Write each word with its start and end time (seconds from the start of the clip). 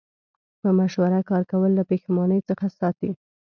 په 0.61 0.69
مشوره 0.79 1.19
کار 1.29 1.43
کول 1.51 1.71
له 1.77 1.83
پښیمانۍ 1.89 2.39
څخه 2.49 2.67
ساتي. 2.79 3.11